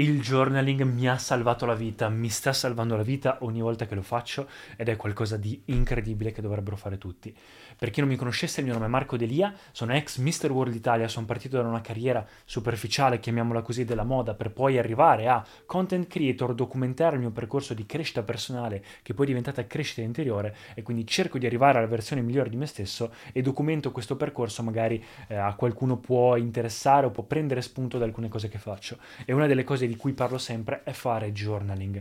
[0.00, 3.94] Il journaling mi ha salvato la vita, mi sta salvando la vita ogni volta che
[3.94, 7.36] lo faccio ed è qualcosa di incredibile che dovrebbero fare tutti.
[7.76, 10.50] Per chi non mi conoscesse, il mio nome è Marco Delia, sono ex Mr.
[10.52, 15.28] World Italia, sono partito da una carriera superficiale, chiamiamola così, della moda, per poi arrivare
[15.28, 20.00] a content creator, documentare il mio percorso di crescita personale, che poi è diventata crescita
[20.00, 24.16] interiore, e quindi cerco di arrivare alla versione migliore di me stesso e documento questo
[24.16, 28.58] percorso, magari eh, a qualcuno può interessare o può prendere spunto da alcune cose che
[28.58, 28.96] faccio.
[29.26, 32.00] E una delle cose di cui parlo sempre è fare journaling.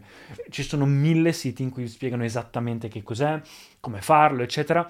[0.49, 3.41] Ci sono mille siti in cui spiegano esattamente che cos'è,
[3.79, 4.87] come farlo, eccetera,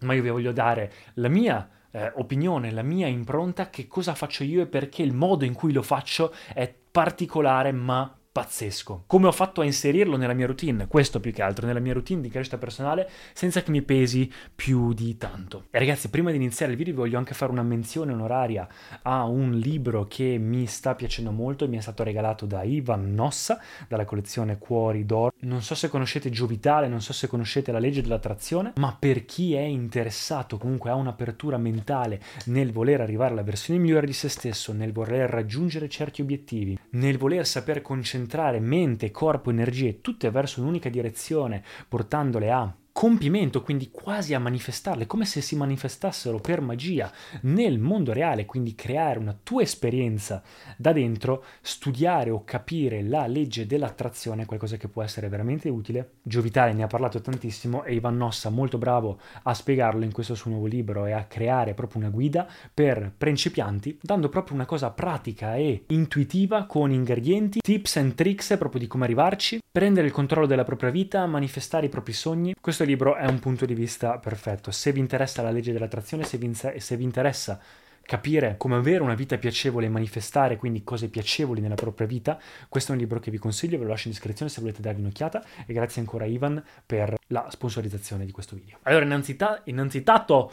[0.00, 4.44] ma io vi voglio dare la mia eh, opinione, la mia impronta, che cosa faccio
[4.44, 9.04] io e perché il modo in cui lo faccio è particolare ma pazzesco.
[9.06, 12.22] Come ho fatto a inserirlo nella mia routine, questo più che altro, nella mia routine
[12.22, 15.66] di crescita personale, senza che mi pesi più di tanto.
[15.70, 18.66] E ragazzi, prima di iniziare il video voglio anche fare una menzione onoraria
[19.02, 23.12] a un libro che mi sta piacendo molto e mi è stato regalato da Ivan
[23.12, 25.34] Nossa, dalla collezione Cuori d'Oro.
[25.40, 29.52] Non so se conoscete Giovitale, non so se conoscete la legge dell'attrazione, ma per chi
[29.54, 34.72] è interessato, comunque ha un'apertura mentale nel voler arrivare alla versione migliore di se stesso,
[34.72, 40.60] nel voler raggiungere certi obiettivi, nel voler saper concentrare concentrare mente, corpo, energie tutte verso
[40.60, 47.10] un'unica direzione, portandole a compimento, quindi quasi a manifestarle, come se si manifestassero per magia
[47.42, 50.42] nel mondo reale, quindi creare una tua esperienza
[50.76, 56.12] da dentro, studiare o capire la legge dell'attrazione, qualcosa che può essere veramente utile.
[56.22, 60.50] Giovitale ne ha parlato tantissimo e Ivan Nossa molto bravo a spiegarlo in questo suo
[60.50, 65.56] nuovo libro e a creare proprio una guida per principianti, dando proprio una cosa pratica
[65.56, 70.64] e intuitiva con ingredienti, tips and tricks proprio di come arrivarci, prendere il controllo della
[70.64, 72.54] propria vita, manifestare i propri sogni.
[72.60, 74.70] Questo libro è un punto di vista perfetto.
[74.70, 77.58] Se vi interessa la legge dell'attrazione, se vi, se vi interessa
[78.02, 82.38] capire come avere una vita piacevole e manifestare quindi cose piacevoli nella propria vita,
[82.68, 85.00] questo è un libro che vi consiglio, ve lo lascio in descrizione se volete darvi
[85.00, 88.76] un'occhiata e grazie ancora a Ivan per la sponsorizzazione di questo video.
[88.82, 90.52] Allora, innanzitutto, innanzitutto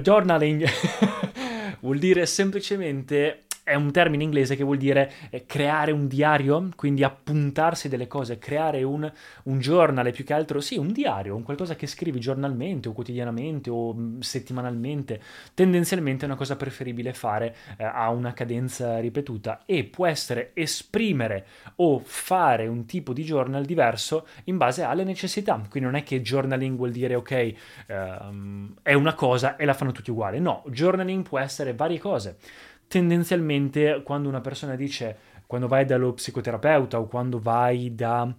[0.00, 0.64] journaling
[1.80, 7.02] vuol dire semplicemente è un termine inglese che vuol dire eh, creare un diario, quindi
[7.02, 9.10] appuntarsi delle cose, creare un,
[9.44, 13.70] un giornale più che altro, sì, un diario, un qualcosa che scrivi giornalmente o quotidianamente
[13.70, 15.20] o mh, settimanalmente.
[15.54, 21.46] Tendenzialmente è una cosa preferibile fare eh, a una cadenza ripetuta e può essere esprimere
[21.76, 25.54] o fare un tipo di journal diverso in base alle necessità.
[25.54, 27.54] Quindi non è che journaling vuol dire ok,
[27.86, 30.38] ehm, è una cosa e la fanno tutti uguali.
[30.38, 32.36] No, journaling può essere varie cose
[32.94, 35.16] tendenzialmente quando una persona dice,
[35.48, 38.32] quando vai dallo psicoterapeuta o quando vai da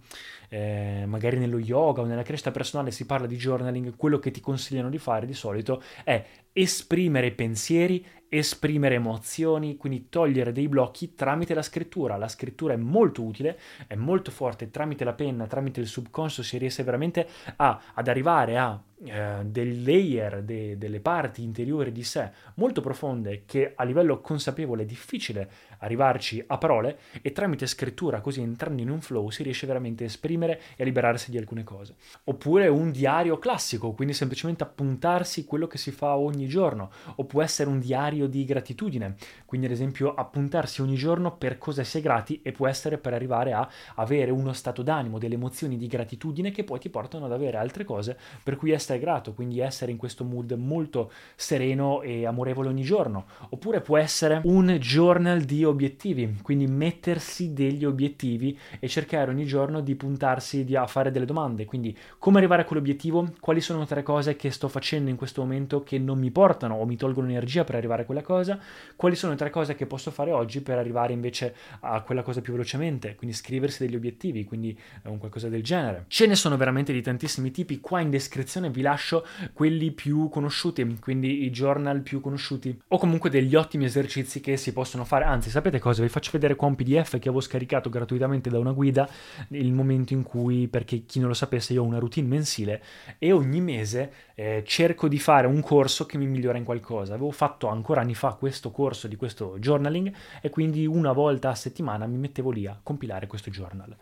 [0.48, 4.40] eh, magari nello yoga o nella crescita personale si parla di journaling, quello che ti
[4.40, 6.24] consigliano di fare di solito è
[6.54, 12.16] esprimere pensieri, esprimere emozioni, quindi togliere dei blocchi tramite la scrittura.
[12.16, 16.56] La scrittura è molto utile, è molto forte, tramite la penna, tramite il subconscio si
[16.56, 22.30] riesce veramente a, ad arrivare a eh, dei layer, de, delle parti interiori di sé
[22.54, 28.40] molto profonde che a livello consapevole è difficile arrivarci a parole e tramite scrittura, così
[28.40, 31.96] entrando in un flow, si riesce veramente a esprimere e a liberarsi di alcune cose.
[32.24, 37.42] Oppure un diario classico, quindi semplicemente appuntarsi quello che si fa ogni giorno, o può
[37.42, 42.40] essere un diario di gratitudine, quindi ad esempio appuntarsi ogni giorno per cosa è grati
[42.42, 46.64] e può essere per arrivare a avere uno stato d'animo, delle emozioni di gratitudine che
[46.64, 50.24] poi ti portano ad avere altre cose per cui essere grato, quindi essere in questo
[50.24, 53.26] mood molto sereno e amorevole ogni giorno.
[53.50, 59.80] Oppure può essere un journal di obiettivi, quindi mettersi degli obiettivi e cercare ogni giorno
[59.80, 64.02] di puntarsi di, a fare delle domande, quindi come arrivare a quell'obiettivo, quali sono tre
[64.02, 67.64] cose che sto facendo in questo momento che non mi portano o mi tolgono energia
[67.64, 68.58] per arrivare a quella cosa,
[68.94, 72.52] quali sono tre cose che posso fare oggi per arrivare invece a quella cosa più
[72.52, 76.04] velocemente, quindi scriversi degli obiettivi, quindi un qualcosa del genere.
[76.08, 80.98] Ce ne sono veramente di tantissimi tipi, qua in descrizione vi lascio quelli più conosciuti,
[81.00, 85.24] quindi i journal più conosciuti, o comunque degli ottimi esercizi che si possono fare.
[85.24, 86.02] Anzi, sapete cosa?
[86.02, 89.08] Vi faccio vedere qua un PDF che avevo scaricato gratuitamente da una guida
[89.48, 92.82] il momento in cui, perché chi non lo sapesse, io ho una routine mensile
[93.18, 97.14] e ogni mese eh, cerco di fare un corso che mi migliora in qualcosa.
[97.14, 100.12] Avevo fatto ancora anni fa questo corso di questo journaling
[100.42, 103.96] e quindi una volta a settimana mi mettevo lì a compilare questo journal.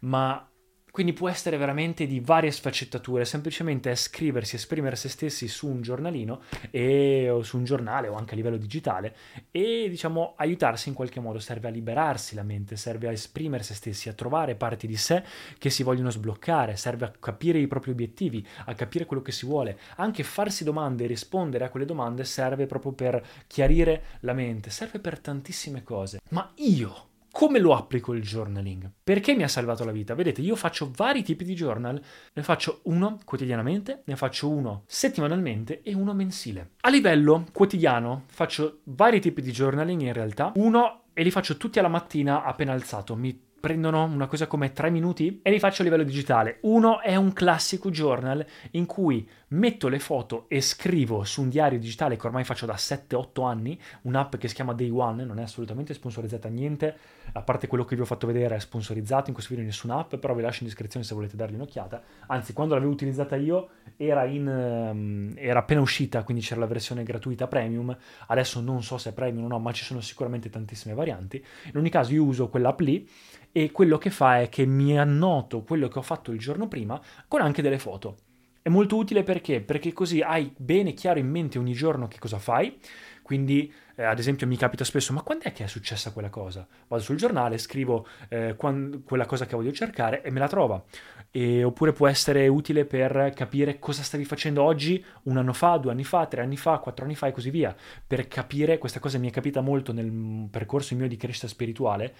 [0.00, 0.46] Ma
[0.94, 6.42] quindi può essere veramente di varie sfaccettature, semplicemente scriversi, esprimere se stessi su un giornalino
[6.70, 9.16] e, o su un giornale o anche a livello digitale
[9.50, 13.74] e diciamo aiutarsi in qualche modo, serve a liberarsi la mente, serve a esprimere se
[13.74, 15.24] stessi, a trovare parti di sé
[15.58, 19.46] che si vogliono sbloccare, serve a capire i propri obiettivi, a capire quello che si
[19.46, 24.70] vuole, anche farsi domande e rispondere a quelle domande serve proprio per chiarire la mente,
[24.70, 26.20] serve per tantissime cose.
[26.28, 28.88] Ma io come lo applico il journaling?
[29.02, 30.14] Perché mi ha salvato la vita?
[30.14, 32.00] Vedete, io faccio vari tipi di journal,
[32.32, 36.74] ne faccio uno quotidianamente, ne faccio uno settimanalmente e uno mensile.
[36.82, 41.80] A livello quotidiano faccio vari tipi di journaling in realtà, uno e li faccio tutti
[41.80, 45.84] alla mattina appena alzato, mi prendono una cosa come tre minuti e li faccio a
[45.86, 46.58] livello digitale.
[46.64, 51.78] Uno è un classico journal in cui metto le foto e scrivo su un diario
[51.78, 55.44] digitale che ormai faccio da 7-8 anni, un'app che si chiama Day One, non è
[55.44, 56.98] assolutamente sponsorizzata niente,
[57.32, 60.14] a parte quello che vi ho fatto vedere è sponsorizzato, in questo video nessuna app,
[60.16, 62.02] però vi lascio in descrizione se volete dargli un'occhiata.
[62.26, 67.02] Anzi, quando l'avevo utilizzata io era, in, um, era appena uscita, quindi c'era la versione
[67.02, 70.94] gratuita premium, adesso non so se è premium o no, ma ci sono sicuramente tantissime
[70.94, 71.44] varianti.
[71.64, 73.08] In ogni caso io uso quell'app lì
[73.52, 77.00] e quello che fa è che mi annoto quello che ho fatto il giorno prima
[77.28, 78.16] con anche delle foto.
[78.64, 79.60] È molto utile perché?
[79.60, 82.78] Perché così hai bene chiaro in mente ogni giorno che cosa fai.
[83.24, 86.66] Quindi, eh, ad esempio, mi capita spesso: ma quando è che è successa quella cosa?
[86.88, 90.84] Vado sul giornale, scrivo eh, quando, quella cosa che voglio cercare e me la trova.
[91.30, 95.92] E, oppure può essere utile per capire cosa stavi facendo oggi, un anno fa, due
[95.92, 97.74] anni fa, tre anni fa, quattro anni fa e così via.
[98.06, 102.14] Per capire, questa cosa mi è capita molto nel percorso mio di crescita spirituale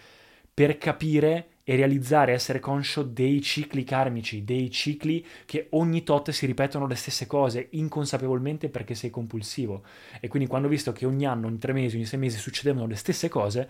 [0.54, 6.46] per capire e realizzare, essere conscio dei cicli karmici, dei cicli che ogni tot si
[6.46, 9.82] ripetono le stesse cose inconsapevolmente perché sei compulsivo.
[10.20, 12.86] E quindi quando ho visto che ogni anno, ogni tre mesi, ogni sei mesi succedevano
[12.86, 13.68] le stesse cose,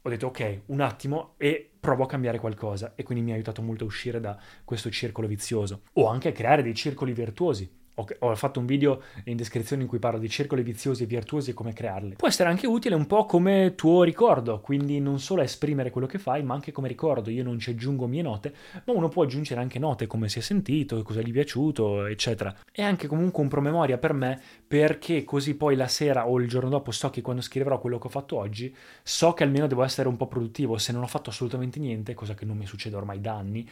[0.00, 2.94] ho detto ok, un attimo e provo a cambiare qualcosa.
[2.96, 5.82] E quindi mi ha aiutato molto a uscire da questo circolo vizioso.
[5.94, 7.70] O anche a creare dei circoli virtuosi
[8.18, 11.54] ho fatto un video in descrizione in cui parlo di circoli viziosi e virtuosi e
[11.54, 12.14] come crearli.
[12.16, 16.18] Può essere anche utile un po' come tuo ricordo, quindi non solo esprimere quello che
[16.18, 17.30] fai, ma anche come ricordo.
[17.30, 18.54] Io non ci aggiungo mie note,
[18.84, 22.54] ma uno può aggiungere anche note, come si è sentito, cosa gli è piaciuto, eccetera.
[22.70, 26.68] È anche comunque un promemoria per me, perché così poi la sera o il giorno
[26.68, 30.08] dopo so che quando scriverò quello che ho fatto oggi, so che almeno devo essere
[30.08, 30.78] un po' produttivo.
[30.78, 33.68] Se non ho fatto assolutamente niente, cosa che non mi succede ormai da anni,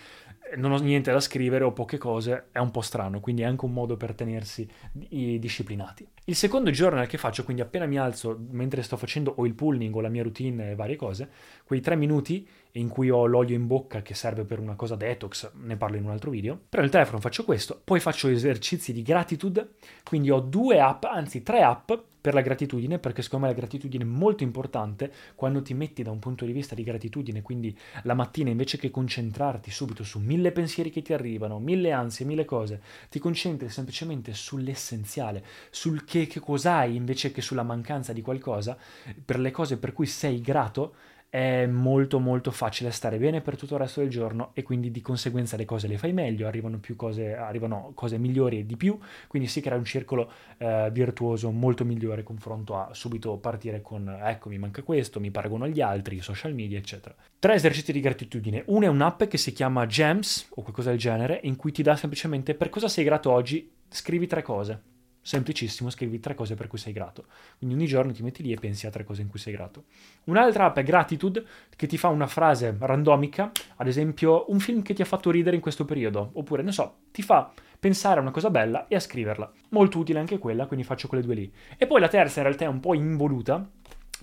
[0.56, 3.64] non ho niente da scrivere o poche cose, è un po' strano, quindi è anche
[3.64, 6.06] un modo per tenersi disciplinati.
[6.24, 9.94] Il secondo journal che faccio, quindi appena mi alzo mentre sto facendo o il pulling
[9.94, 11.28] o la mia routine e varie cose,
[11.66, 15.50] quei tre minuti in cui ho l'olio in bocca che serve per una cosa detox,
[15.62, 19.02] ne parlo in un altro video, però il telefono faccio questo, poi faccio esercizi di
[19.02, 19.70] gratitude,
[20.04, 21.90] quindi ho due app, anzi tre app
[22.20, 26.10] per la gratitudine, perché secondo me la gratitudine è molto importante quando ti metti da
[26.10, 30.52] un punto di vista di gratitudine, quindi la mattina invece che concentrarti subito su mille
[30.52, 32.80] pensieri che ti arrivano, mille ansie, mille cose,
[33.10, 38.76] ti concentri semplicemente sull'essenziale, sul che, che cos'hai invece che sulla mancanza di qualcosa,
[39.24, 40.94] per le cose per cui sei grato,
[41.36, 45.02] è molto molto facile stare bene per tutto il resto del giorno e quindi di
[45.02, 49.46] conseguenza le cose le fai meglio, arrivano cose, arrivano cose migliori e di più, quindi
[49.46, 54.56] si crea un circolo eh, virtuoso molto migliore confronto a subito partire con ecco mi
[54.56, 57.14] manca questo, mi paragono agli altri, social media eccetera.
[57.38, 61.40] Tre esercizi di gratitudine, uno è un'app che si chiama Gems o qualcosa del genere
[61.42, 64.94] in cui ti dà semplicemente per cosa sei grato oggi, scrivi tre cose
[65.26, 67.24] Semplicissimo, scrivi tre cose per cui sei grato.
[67.58, 69.86] Quindi ogni giorno ti metti lì e pensi a tre cose in cui sei grato.
[70.26, 74.94] Un'altra app è Gratitude, che ti fa una frase randomica, ad esempio un film che
[74.94, 78.30] ti ha fatto ridere in questo periodo, oppure, non so, ti fa pensare a una
[78.30, 79.50] cosa bella e a scriverla.
[79.70, 81.52] Molto utile anche quella, quindi faccio quelle due lì.
[81.76, 83.68] E poi la terza in realtà è un po' involuta,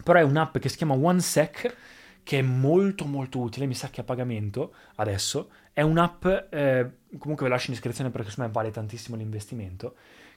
[0.05, 1.75] però è un'app che si chiama OneSec,
[2.23, 5.49] che è molto molto utile, mi sa che a pagamento adesso.
[5.73, 9.95] È un'app, eh, comunque ve lascio in descrizione perché secondo me vale tantissimo l'investimento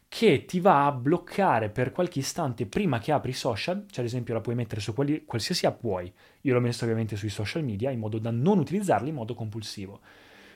[0.08, 4.06] che ti va a bloccare per qualche istante prima che apri i social, cioè ad
[4.06, 7.64] esempio la puoi mettere su quali, qualsiasi app vuoi, io l'ho messo ovviamente sui social
[7.64, 10.00] media in modo da non utilizzarli in modo compulsivo.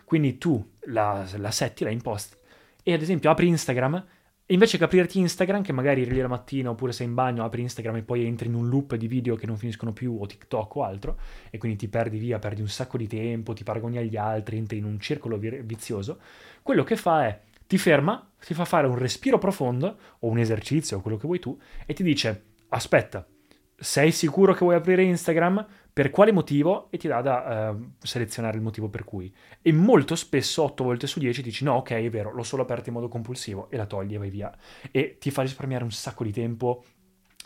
[0.05, 2.37] Quindi tu la, la setti, la imposti.
[2.83, 4.07] E ad esempio apri Instagram.
[4.47, 7.63] E invece che aprirti Instagram, che magari lì la mattina oppure sei in bagno, apri
[7.63, 10.75] Instagram e poi entri in un loop di video che non finiscono più, o TikTok
[10.75, 11.19] o altro,
[11.51, 14.79] e quindi ti perdi via, perdi un sacco di tempo, ti paragoni agli altri, entri
[14.79, 16.19] in un circolo vizioso,
[16.63, 17.41] quello che fa è
[17.71, 21.39] ti ferma, ti fa fare un respiro profondo o un esercizio o quello che vuoi
[21.39, 23.25] tu e ti dice aspetta,
[23.77, 25.65] sei sicuro che vuoi aprire Instagram?
[25.93, 26.91] Per quale motivo?
[26.91, 29.33] E ti dà da uh, selezionare il motivo per cui.
[29.63, 32.89] E molto spesso, 8 volte su 10, dici no, ok, è vero, l'ho solo aperto
[32.89, 34.53] in modo compulsivo e la togli e vai via.
[34.91, 36.83] E ti fa risparmiare un sacco di tempo,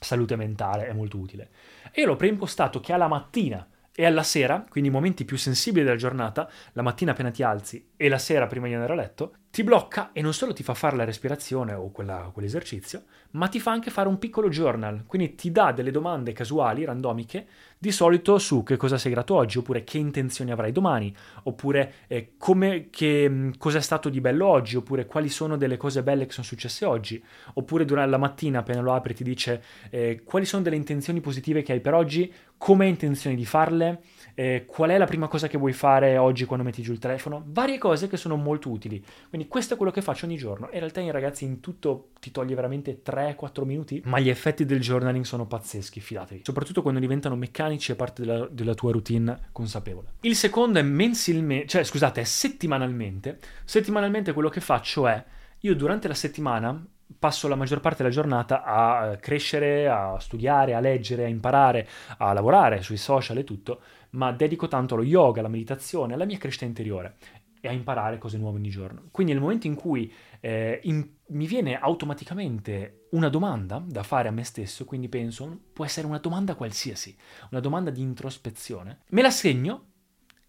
[0.00, 1.50] salute mentale, è molto utile.
[1.92, 5.84] E io l'ho preimpostato che alla mattina e alla sera, quindi i momenti più sensibili
[5.84, 9.34] della giornata, la mattina appena ti alzi e la sera prima di andare a letto,
[9.54, 13.60] ti blocca e non solo ti fa fare la respirazione o quella, quell'esercizio, ma ti
[13.60, 17.46] fa anche fare un piccolo journal, quindi ti dà delle domande casuali, randomiche,
[17.78, 22.32] di solito su che cosa sei grato oggi, oppure che intenzioni avrai domani, oppure eh,
[22.36, 26.32] come, che, cosa è stato di bello oggi, oppure quali sono delle cose belle che
[26.32, 30.64] sono successe oggi, oppure durante la mattina appena lo apri ti dice eh, quali sono
[30.64, 34.02] delle intenzioni positive che hai per oggi, come hai intenzione di farle,
[34.34, 37.42] eh, qual è la prima cosa che vuoi fare oggi quando metti giù il telefono,
[37.46, 39.02] varie cose che sono molto utili.
[39.28, 40.68] Quindi questo è quello che faccio ogni giorno.
[40.72, 45.24] In realtà, ragazzi, in tutto ti toglie veramente 3-4 minuti, ma gli effetti del journaling
[45.24, 46.42] sono pazzeschi, fidatevi.
[46.44, 50.14] Soprattutto quando diventano meccanici e parte della, della tua routine consapevole.
[50.20, 53.38] Il secondo è mensilmente, cioè scusate, è settimanalmente.
[53.64, 55.22] Settimanalmente quello che faccio è,
[55.60, 56.84] io durante la settimana
[57.24, 61.88] passo la maggior parte della giornata a eh, crescere, a studiare, a leggere, a imparare,
[62.18, 66.36] a lavorare sui social e tutto, ma dedico tanto allo yoga, alla meditazione, alla mia
[66.36, 67.16] crescita interiore
[67.62, 69.04] e a imparare cose nuove ogni giorno.
[69.10, 74.30] Quindi nel momento in cui eh, in, mi viene automaticamente una domanda da fare a
[74.30, 77.16] me stesso, quindi penso, può essere una domanda qualsiasi,
[77.52, 79.92] una domanda di introspezione, me la segno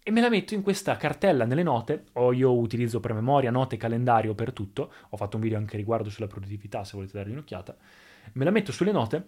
[0.08, 3.76] e me la metto in questa cartella nelle note, o io utilizzo per memoria, note,
[3.76, 7.76] calendario per tutto, ho fatto un video anche riguardo sulla produttività se volete dargli un'occhiata,
[8.34, 9.24] me la metto sulle note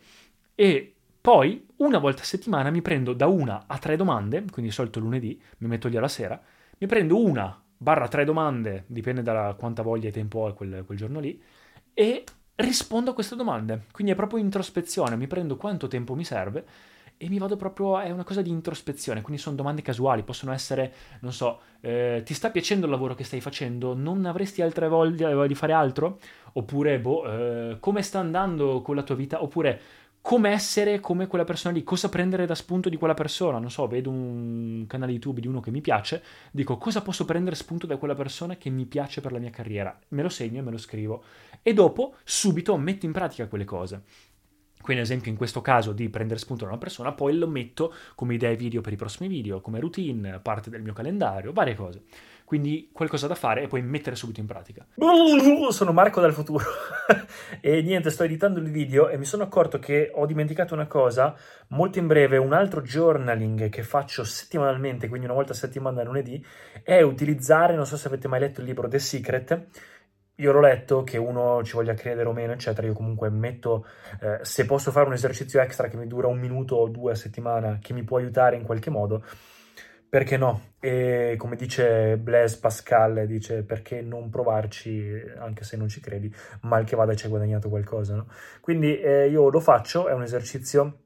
[0.55, 4.71] e poi una volta a settimana mi prendo da una a tre domande, quindi di
[4.71, 6.41] solito lunedì, mi metto lì alla sera,
[6.79, 10.97] mi prendo una barra tre domande, dipende da quanta voglia e tempo ho quel, quel
[10.97, 11.43] giorno lì,
[11.93, 12.23] e
[12.55, 13.87] rispondo a queste domande.
[13.91, 16.65] Quindi è proprio introspezione, mi prendo quanto tempo mi serve
[17.19, 20.93] e mi vado proprio, è una cosa di introspezione, quindi sono domande casuali, possono essere,
[21.21, 23.95] non so, eh, ti sta piacendo il lavoro che stai facendo?
[23.95, 26.21] Non avresti altre voglie di fare altro?
[26.53, 29.43] Oppure, boh, eh, come sta andando con la tua vita?
[29.43, 29.81] Oppure,
[30.21, 33.59] come essere come quella persona lì, cosa prendere da spunto di quella persona.
[33.59, 37.57] Non so, vedo un canale YouTube di uno che mi piace, dico cosa posso prendere
[37.57, 39.97] spunto da quella persona che mi piace per la mia carriera.
[40.09, 41.23] Me lo segno e me lo scrivo.
[41.63, 44.03] E dopo, subito, metto in pratica quelle cose.
[44.89, 47.93] Quindi, ad esempio, in questo caso di prendere spunto da una persona, poi lo metto
[48.15, 52.05] come idee video per i prossimi video, come routine, parte del mio calendario, varie cose.
[52.43, 54.87] Quindi qualcosa da fare e poi mettere subito in pratica.
[55.69, 56.65] Sono Marco dal futuro
[57.61, 61.37] e niente, sto editando il video e mi sono accorto che ho dimenticato una cosa.
[61.67, 66.43] Molto in breve, un altro journaling che faccio settimanalmente, quindi una volta a settimana lunedì,
[66.83, 69.67] è utilizzare, non so se avete mai letto il libro The Secret,
[70.41, 73.87] io l'ho letto, che uno ci voglia credere o meno, eccetera, io comunque metto,
[74.21, 77.15] eh, se posso fare un esercizio extra che mi dura un minuto o due a
[77.17, 79.25] settimana, che mi può aiutare in qualche modo,
[80.09, 80.75] perché no?
[80.81, 86.85] E come dice Blaise Pascal, dice perché non provarci anche se non ci credi, mal
[86.85, 88.29] che vada ci hai guadagnato qualcosa, no?
[88.61, 91.01] Quindi eh, io lo faccio, è un esercizio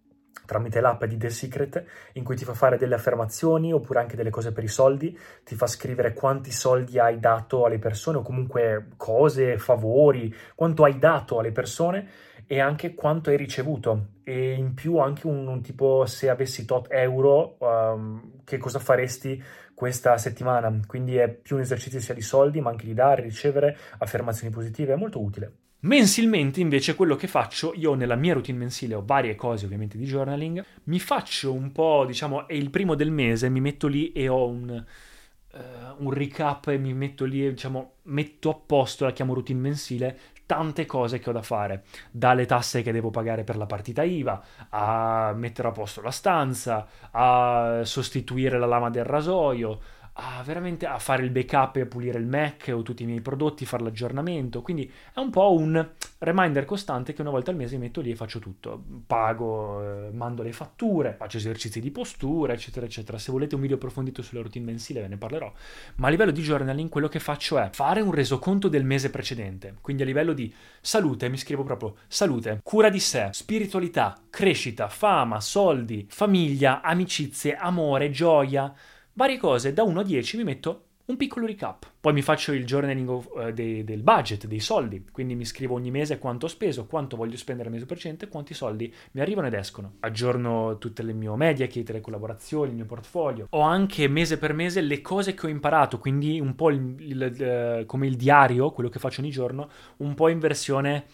[0.46, 1.84] tramite l'app di The Secret
[2.14, 5.54] in cui ti fa fare delle affermazioni oppure anche delle cose per i soldi, ti
[5.54, 11.38] fa scrivere quanti soldi hai dato alle persone o comunque cose, favori, quanto hai dato
[11.38, 12.08] alle persone
[12.46, 16.86] e anche quanto hai ricevuto e in più anche un, un tipo se avessi tot
[16.90, 19.42] euro um, che cosa faresti
[19.74, 23.76] questa settimana quindi è più un esercizio sia di soldi ma anche di dare, ricevere
[23.98, 25.52] affermazioni positive, è molto utile.
[25.84, 30.04] Mensilmente invece quello che faccio, io nella mia routine mensile ho varie cose ovviamente di
[30.04, 34.28] journaling, mi faccio un po', diciamo, è il primo del mese, mi metto lì e
[34.28, 34.84] ho un,
[35.52, 35.58] uh,
[36.04, 40.18] un recap e mi metto lì e diciamo, metto a posto, la chiamo routine mensile,
[40.46, 44.44] tante cose che ho da fare, dalle tasse che devo pagare per la partita IVA,
[44.68, 49.80] a mettere a posto la stanza, a sostituire la lama del rasoio,
[50.14, 53.20] a veramente a fare il backup e a pulire il Mac o tutti i miei
[53.20, 54.60] prodotti, fare l'aggiornamento.
[54.60, 55.88] Quindi è un po' un
[56.18, 58.82] reminder costante che una volta al mese mi metto lì e faccio tutto.
[59.06, 63.18] Pago, eh, mando le fatture, faccio esercizi di postura, eccetera, eccetera.
[63.18, 65.50] Se volete un video approfondito sulla routine mensile ve ne parlerò.
[65.96, 69.76] Ma a livello di journaling quello che faccio è fare un resoconto del mese precedente.
[69.80, 75.40] Quindi a livello di salute mi scrivo proprio salute, cura di sé, spiritualità, crescita, fama,
[75.40, 78.72] soldi, famiglia, amicizie, amore, gioia
[79.14, 81.90] varie cose, da 1 a 10 mi metto un piccolo recap.
[82.00, 85.74] Poi mi faccio il journaling of, uh, de, del budget, dei soldi, quindi mi scrivo
[85.74, 89.20] ogni mese quanto ho speso, quanto voglio spendere al mese per cento quanti soldi mi
[89.20, 89.94] arrivano ed escono.
[90.00, 93.46] Aggiorno tutte le mie media kit, le collaborazioni, il mio portfolio.
[93.50, 97.22] Ho anche mese per mese le cose che ho imparato, quindi un po' il, il,
[97.22, 101.04] il, come il diario, quello che faccio ogni giorno, un po' in versione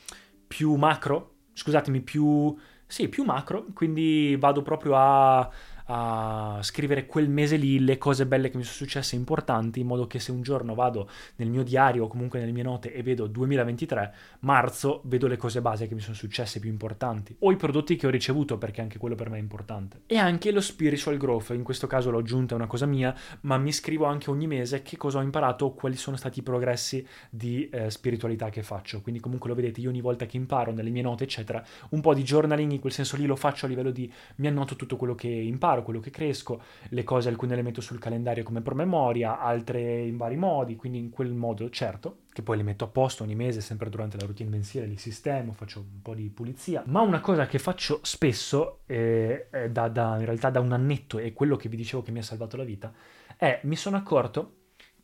[0.47, 2.57] più macro, scusatemi, più...
[2.91, 5.51] Sì, più macro, quindi vado proprio a
[5.91, 10.07] a scrivere quel mese lì le cose belle che mi sono successe importanti, in modo
[10.07, 13.27] che se un giorno vado nel mio diario o comunque nelle mie note e vedo
[13.27, 17.97] 2023, marzo, vedo le cose base che mi sono successe più importanti, o i prodotti
[17.97, 20.03] che ho ricevuto, perché anche quello per me è importante.
[20.07, 23.57] E anche lo spiritual growth, in questo caso l'ho aggiunta, è una cosa mia, ma
[23.57, 27.07] mi scrivo anche ogni mese che cosa ho imparato o quali sono stati i progressi
[27.31, 29.01] di eh, spiritualità che faccio.
[29.01, 32.13] Quindi comunque lo vedete, io ogni volta che imparo nelle mie note, eccetera, un po'
[32.13, 35.15] di journaling in quel senso lì lo faccio a livello di mi annoto tutto quello
[35.15, 39.41] che imparo imparo, quello che cresco, le cose alcune le metto sul calendario come promemoria,
[39.41, 43.23] altre in vari modi, quindi in quel modo certo, che poi le metto a posto
[43.23, 46.83] ogni mese, sempre durante la routine mensile, li sistemo, faccio un po' di pulizia.
[46.87, 51.33] Ma una cosa che faccio spesso, eh, da, da, in realtà da un annetto, e
[51.33, 52.93] quello che vi dicevo che mi ha salvato la vita,
[53.37, 54.55] è mi sono accorto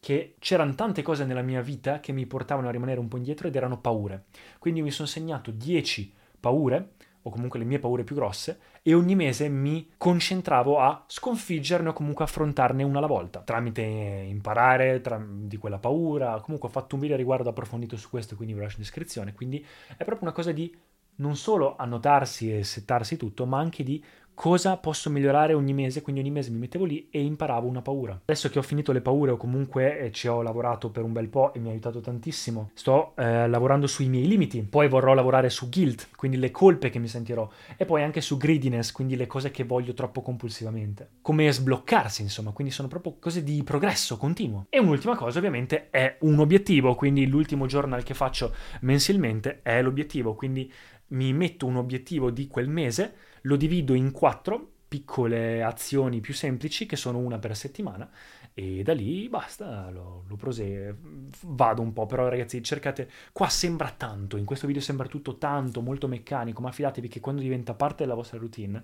[0.00, 3.49] che c'erano tante cose nella mia vita che mi portavano a rimanere un po' indietro
[3.49, 4.25] ed erano paure.
[4.59, 6.90] Quindi mi sono segnato 10 paure
[7.26, 11.93] o comunque le mie paure più grosse, e ogni mese mi concentravo a sconfiggerne o
[11.95, 16.38] comunque affrontarne una alla volta, tramite imparare tra, di quella paura.
[16.40, 19.33] Comunque ho fatto un video riguardo approfondito su questo, quindi vi lascio in descrizione.
[19.33, 19.64] Quindi
[19.97, 20.75] è proprio una cosa di
[21.16, 24.04] non solo annotarsi e settarsi tutto, ma anche di
[24.35, 28.21] cosa posso migliorare ogni mese, quindi ogni mese mi mettevo lì e imparavo una paura.
[28.25, 31.29] Adesso che ho finito le paure o comunque eh, ci ho lavorato per un bel
[31.29, 35.49] po' e mi ha aiutato tantissimo, sto eh, lavorando sui miei limiti, poi vorrò lavorare
[35.50, 39.26] su guilt, quindi le colpe che mi sentirò, e poi anche su greediness, quindi le
[39.26, 41.11] cose che voglio troppo compulsivamente.
[41.23, 44.67] Come sbloccarsi, insomma, quindi sono proprio cose di progresso continuo.
[44.69, 50.35] E un'ultima cosa ovviamente è un obiettivo, quindi l'ultimo journal che faccio mensilmente è l'obiettivo,
[50.35, 50.71] quindi
[51.09, 53.14] mi metto un obiettivo di quel mese,
[53.45, 58.09] lo divido in quattro piccole azioni più semplici che sono una per settimana
[58.57, 60.97] e da lì basta, lo, lo prose,
[61.43, 65.81] vado un po', però ragazzi cercate, qua sembra tanto, in questo video sembra tutto tanto,
[65.81, 68.83] molto meccanico, ma fidatevi che quando diventa parte della vostra routine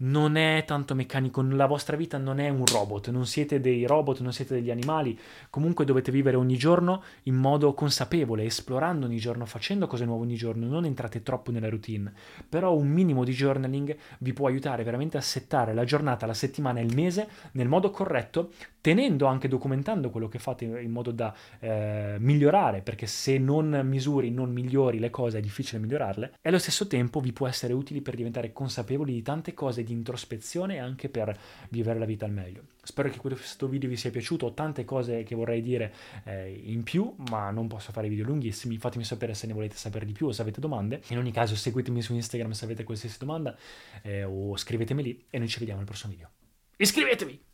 [0.00, 4.20] non è tanto meccanico, la vostra vita non è un robot, non siete dei robot,
[4.20, 5.18] non siete degli animali,
[5.50, 10.36] comunque dovete vivere ogni giorno in modo consapevole, esplorando ogni giorno, facendo cose nuove ogni
[10.36, 12.12] giorno, non entrate troppo nella routine,
[12.48, 16.78] però un minimo di journaling vi può aiutare veramente a settare la giornata, la settimana
[16.78, 22.16] il mese nel modo corretto, tenendo anche documentando quello che fate in modo da eh,
[22.20, 26.86] migliorare, perché se non misuri, non migliori le cose è difficile migliorarle, e allo stesso
[26.86, 31.08] tempo vi può essere utile per diventare consapevoli di tante cose di introspezione e anche
[31.08, 31.36] per
[31.70, 32.62] vivere la vita al meglio.
[32.82, 35.92] Spero che questo video vi sia piaciuto, ho tante cose che vorrei dire
[36.24, 40.06] eh, in più, ma non posso fare video lunghissimi, fatemi sapere se ne volete sapere
[40.06, 41.02] di più o se avete domande.
[41.08, 43.56] In ogni caso seguitemi su Instagram se avete qualsiasi domanda
[44.02, 46.30] eh, o scrivetemi lì e noi ci vediamo al prossimo video.
[46.76, 47.47] Iscrivetevi!